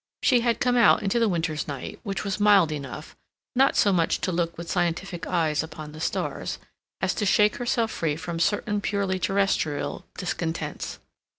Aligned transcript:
She 0.23 0.39
had 0.39 0.59
come 0.59 0.77
out 0.77 1.03
into 1.03 1.19
the 1.19 1.29
winter's 1.29 1.67
night, 1.67 1.99
which 2.01 2.23
was 2.23 2.39
mild 2.39 2.71
enough, 2.71 3.15
not 3.55 3.75
so 3.75 3.93
much 3.93 4.19
to 4.21 4.31
look 4.31 4.57
with 4.57 4.67
scientific 4.67 5.27
eyes 5.27 5.61
upon 5.61 5.91
the 5.91 5.99
stars, 6.01 6.57
as 7.01 7.13
to 7.13 7.23
shake 7.23 7.57
herself 7.57 7.91
free 7.91 8.15
from 8.15 8.39
certain 8.39 8.81
purely 8.81 9.19
terrestrial 9.19 10.07
discontents. 10.17 10.97